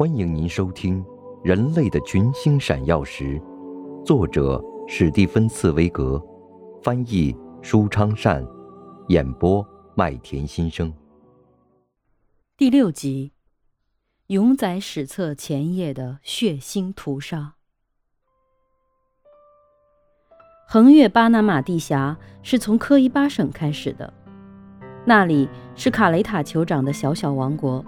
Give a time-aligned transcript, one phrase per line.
[0.00, 1.04] 欢迎您收听
[1.44, 3.38] 《人类的群星闪耀时》，
[4.02, 4.58] 作者
[4.88, 6.18] 史蒂芬·茨威格，
[6.82, 8.42] 翻译舒昌善，
[9.08, 9.62] 演播
[9.94, 10.90] 麦田心声。
[12.56, 13.32] 第六集，
[14.28, 17.56] 永载史册前夜的血腥屠杀。
[20.66, 24.10] 横越巴拿马地峡是从科伊巴省开始的，
[25.04, 25.46] 那里
[25.76, 27.84] 是卡雷塔酋长的小小王国。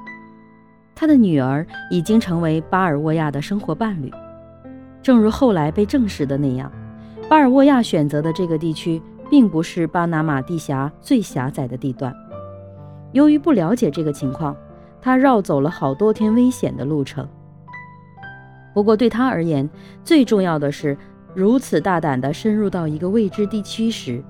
[0.95, 4.11] 他的女儿已经成为巴尔沃亚的生活伴侣，
[5.03, 6.71] 正如后来被证实的那样，
[7.29, 9.01] 巴尔沃亚选择的这个地区
[9.31, 12.15] 并不是巴拿马地峡最狭窄的地段。
[13.13, 14.57] 由于不了解这个情况，
[15.01, 17.29] 他绕走了好多天危险的路程。
[18.73, 19.69] 不过对他而言，
[20.05, 20.97] 最重要的是，
[21.35, 24.23] 如此大胆地深入到一个未知地区时，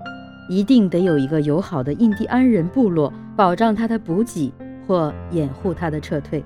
[0.48, 4.52] 一定得有一个友好的印第安人部落保障他的补给。
[4.92, 6.44] 或掩护他的撤退。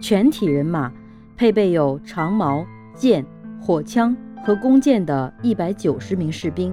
[0.00, 0.92] 全体人马
[1.36, 3.26] 配备有长矛、剑、
[3.60, 6.72] 火枪和弓箭的一百九十名士兵，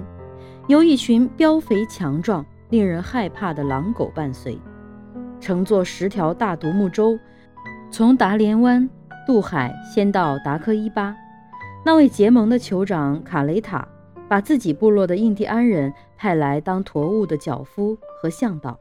[0.68, 4.56] 由一群膘肥强壮、令人害怕的狼狗伴随，
[5.40, 7.18] 乘坐十条大独木舟，
[7.90, 8.88] 从达连湾
[9.26, 11.16] 渡海，先到达科伊巴。
[11.84, 13.88] 那位结盟的酋长卡雷塔
[14.28, 18.78] 把自己部落的印第安人派来当驮物的脚夫和向导。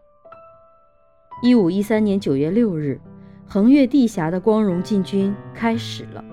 [1.44, 2.98] 一五一三年九月六日，
[3.46, 6.24] 横越地峡的光荣进军开始了。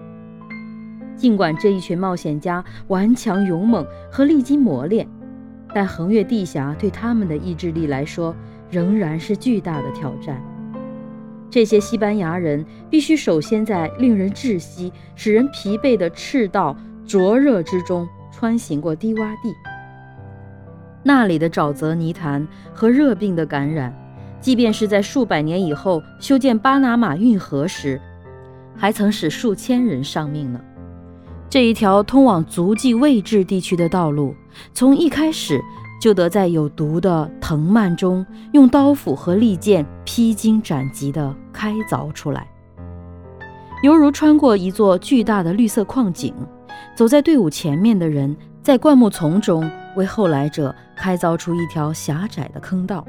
[1.17, 5.09] 尽管这一群冒险家顽强勇猛和历经磨练，
[5.75, 8.33] 但横越地峡对他们的意志力来说
[8.71, 10.41] 仍然是巨大的挑战。
[11.51, 19.53] 这些西班牙人必须首先在令人窒息、使人疲惫的赤道灼热之中穿行过低洼地，
[21.03, 23.93] 那里的沼泽泥潭和热病的感染。
[24.41, 28.01] 即便是在数百年以后修建巴拿马运河时，
[28.77, 30.61] 还曾使数千人丧命呢。
[31.49, 34.35] 这一条通往足迹未知地区的道路，
[34.73, 35.61] 从一开始
[36.01, 42.47] 就得在有毒的藤蔓中，用刀斧和利剑披荆斩棘地开凿出来，
[43.83, 46.33] 犹如穿过一座巨大的绿色矿井。
[46.95, 53.05] 走在队伍前面的人，在灌木丛中为后来者开凿出一条狭窄的坑道。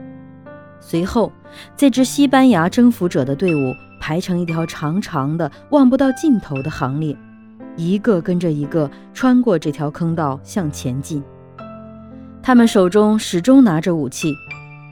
[0.81, 1.31] 随后，
[1.77, 7.15] 这支西班牙征服者的队伍排成一条长长的、望不到尽头的行列，
[7.77, 11.23] 一个跟着一个穿过这条坑道向前进。
[12.41, 14.33] 他们手中始终拿着武器，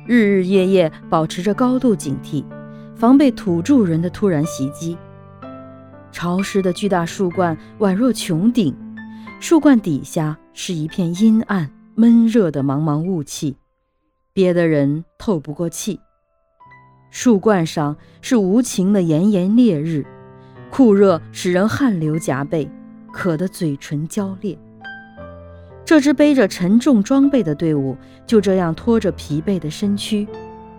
[0.06, 2.46] 日日夜夜保持着高度警惕，
[2.96, 4.96] 防备土著人的突然袭击。
[6.12, 8.76] 潮湿的巨大树冠宛若穹顶，
[9.40, 13.58] 树冠底下是一片阴暗闷热的茫茫雾气。
[14.40, 16.00] 憋得人透不过气。
[17.12, 20.06] 树冠上是无情的炎炎烈日，
[20.72, 22.72] 酷热使人汗流浃背，
[23.12, 24.58] 渴得嘴唇焦裂。
[25.84, 30.26] 这支背着沉重装备的队伍就这样拖着疲惫的身躯，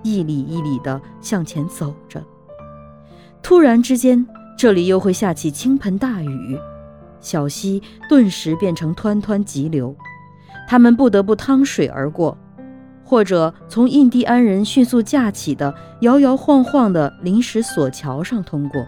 [0.02, 2.24] 一里一里地向前走着。
[3.42, 6.58] 突然之间，这里又会下起倾盆大雨，
[7.20, 9.94] 小溪顿时变成湍湍急流，
[10.66, 12.38] 他们不得不趟水而过。
[13.10, 18.86] 或者从印第安人迅速架起的摇摇晃晃的临时索桥上通过。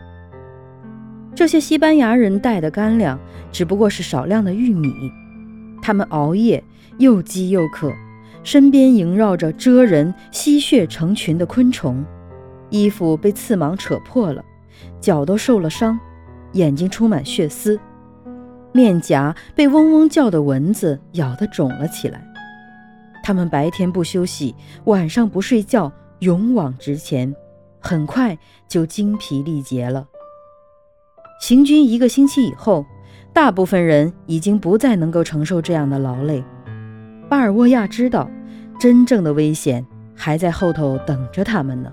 [1.34, 3.18] 这些西班牙人带的干粮
[3.50, 4.92] 只不过是少量的玉米，
[5.82, 6.62] 他们熬夜，
[6.98, 7.92] 又饥又渴，
[8.44, 12.04] 身边萦绕着蜇人吸血成群的昆虫，
[12.70, 14.44] 衣服被刺芒扯破了，
[15.00, 15.98] 脚都受了伤，
[16.52, 17.76] 眼睛充满血丝，
[18.70, 22.24] 面颊被嗡嗡叫的蚊子咬得肿了起来。
[23.22, 27.34] 他们白天不休息，晚上不睡觉，勇往直前，
[27.80, 28.36] 很快
[28.68, 30.06] 就精疲力竭了。
[31.40, 32.84] 行军一个星期以后，
[33.32, 36.42] 大部分人已经不再能够承受这样的劳累。
[37.28, 38.30] 巴尔沃亚知道，
[38.78, 39.84] 真正的危险
[40.14, 41.92] 还在后头等着他们呢。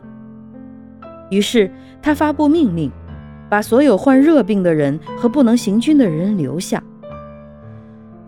[1.30, 2.92] 于是他发布命令，
[3.50, 6.84] 把所有患热病的人和不能行军的人留下。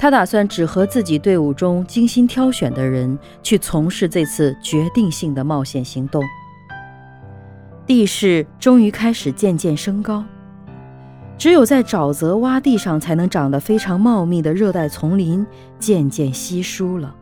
[0.01, 6.24] 他打算只和自己队伍中精心挑选的人去从事这次决定性的冒险行动。
[7.86, 10.25] 地势终于开始渐渐升高，
[11.38, 15.45] 只有在沼泽洼地上才能长得非常茂密的热带丛林
[15.77, 17.13] 渐渐稀疏了。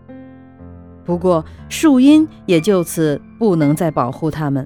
[1.03, 4.65] 不过树荫也就此不能再保护他们。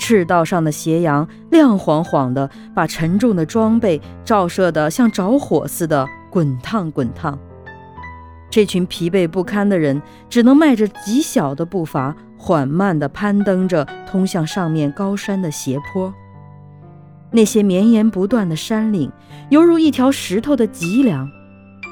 [0.00, 6.04] 赤道上的斜阳亮晃晃的，把沉重的装备照射得像着火似的。
[6.32, 7.38] 滚烫滚烫，
[8.48, 10.00] 这群疲惫不堪的人
[10.30, 16.10] 只能迈着极小的步伐，缓慢地攀登着通向上面高山的斜坡。
[17.30, 19.12] 那些绵延不断的山岭，
[19.50, 21.30] 犹如一条石头的脊梁，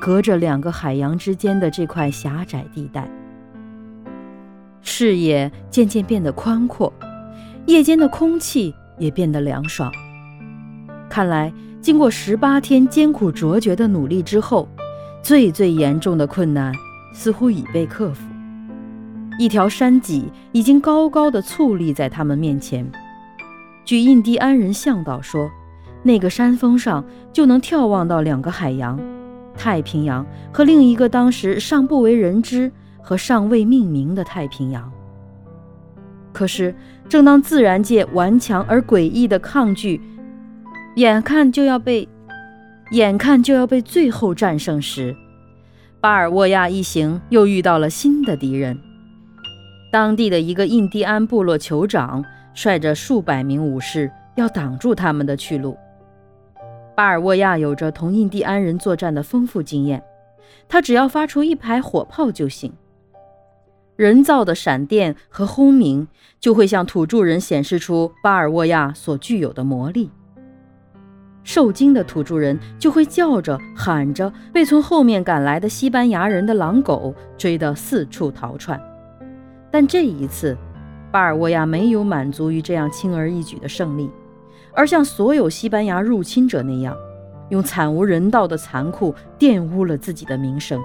[0.01, 3.07] 隔着两个海洋之间的这块狭窄地带。
[4.81, 6.91] 视野渐渐变得宽阔，
[7.67, 9.93] 夜间的空气也变得凉爽。
[11.11, 14.69] 看来，经过十八天艰苦卓绝的努力之后，
[15.23, 16.75] 最最严重的困难
[17.15, 18.23] 似乎已被克服。
[19.39, 22.87] 一条山脊已经高高的矗立在他们面前。
[23.83, 25.51] 据印第安人向导说，
[26.03, 29.01] 那个山峰上就能眺望到两个海洋——
[29.57, 34.93] 太平洋和另一个当时尚不为人知和尚未命名的太平洋。
[36.33, 36.75] 可是，
[37.09, 40.01] 正当自然界顽强而诡异的抗拒，
[41.01, 42.07] 眼看就要被，
[42.91, 45.17] 眼看就要被最后战胜时，
[45.99, 48.79] 巴尔沃亚一行又遇到了新的敌人。
[49.91, 55.75] 当地的一个印第安部落酋长率着数百名武士要挡住他们的去路。
[56.95, 60.03] 巴尔沃亚有着同印第安人作战的丰富经验，
[60.69, 62.75] 他只要发出一排火炮就行。
[63.97, 66.07] 人造的闪电和轰鸣
[66.39, 70.11] 就会向土著人显示出巴尔沃亚所具有的魔力。
[71.43, 78.81] 受惊的土著人就会叫着喊着，被从后面赶来的西班牙人的狼狗追得四处逃窜。
[79.71, 80.57] 但这一次，
[81.11, 84.11] 巴尔沃亚没有满足于这样轻而易举的胜利，
[84.73, 86.97] 而像所有西班牙入侵者那样，
[87.49, 90.81] 用惨无人道的残酷玷污了自己的名声。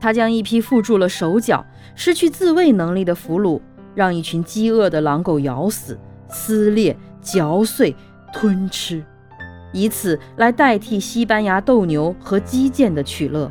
[0.00, 1.64] 他将一批缚住了手脚、
[1.94, 3.60] 失去自卫能力的俘虏，
[3.94, 7.94] 让一群饥饿的狼狗咬死、撕裂、嚼碎、
[8.32, 9.04] 吞吃，
[9.72, 13.50] 以此来代替西班牙斗牛和击剑的取乐。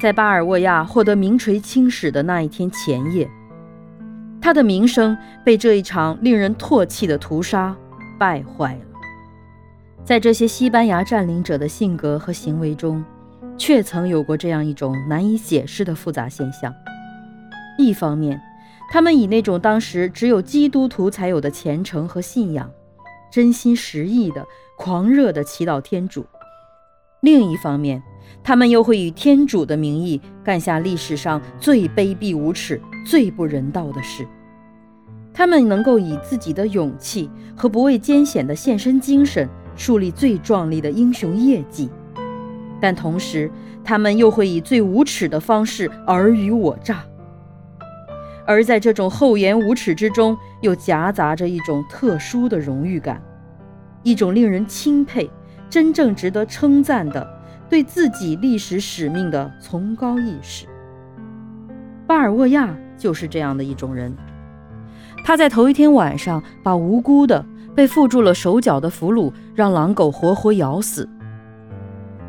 [0.00, 3.28] 在巴尔沃亚获得名垂青史的那一天前夜。
[4.40, 7.74] 他的名声被这一场令人唾弃的屠杀
[8.18, 8.80] 败坏了。
[10.04, 13.02] 在这些西班牙占领者的性格和行为中，
[13.56, 16.74] 却曾有过这样一种难以解释的复杂现象：
[17.78, 18.38] 一方面，
[18.90, 22.70] 他们以那种当时只有基督徒才有的虔诚和信仰，
[23.32, 24.44] 真心实意的、
[24.76, 26.22] 狂热的祈祷天主；
[27.20, 28.02] 另一方面，
[28.42, 32.80] 他们又会以天主的名义干下历史上最卑鄙无耻。
[33.06, 34.26] 最不人道的事，
[35.34, 41.90] 他们能够以自己的勇气和不畏艰险的献身精神树立最壮丽的英雄业绩，
[42.80, 43.50] 但同时，
[43.84, 47.04] 他们又会以最无耻的方式尔虞我诈。
[48.46, 53.22] 而在这种厚颜无耻之中，又夹杂着一种特殊的荣誉感，
[54.04, 55.28] 一种令人钦佩、
[55.68, 57.28] 真正值得称赞的
[57.68, 60.66] 对自己历史使命的崇高意识。
[62.06, 62.72] 巴尔沃亚。
[62.96, 64.16] 就是这样的一种人，
[65.24, 71.06] 他在头一天晚上把无辜的被缚住了手脚的俘虏让狼狗活活咬死，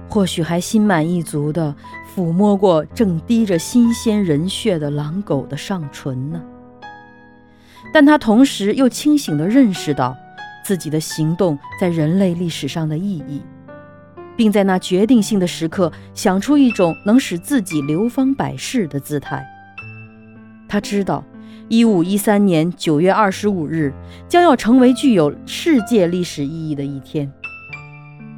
[0.09, 1.73] 或许还心满意足地
[2.13, 6.41] 抚摸过正滴着新鲜人血的狼狗的上唇呢。
[7.93, 10.17] 但他同时又清醒地认识到
[10.65, 13.43] 自己的行动在人类历史上的意义，
[14.35, 19.45] 并在那决定性的时刻想出一种能使自己流芳百世的姿态。
[20.67, 21.23] 他知道，
[21.67, 23.93] 一五一三年九月二十五日
[24.27, 27.31] 将要成为具有世界历史意义的一天，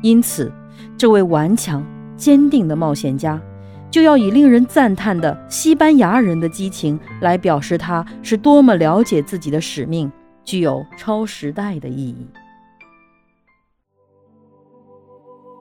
[0.01, 0.51] 因此，
[0.97, 1.81] 这位顽强
[2.17, 3.41] 坚定的冒险家
[3.89, 10.11] 就要以令人赞叹的西班牙人的激情来表示他是多么了解自己的使命，
[10.47, 12.25] 具有超时代的意义。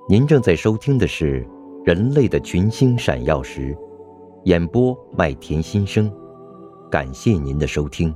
[0.08, 1.44] 您正在收听的是
[1.84, 3.74] 《人类的群星闪耀时》，
[4.44, 6.08] 演播麦田心声。
[6.88, 8.14] 感谢您的收听。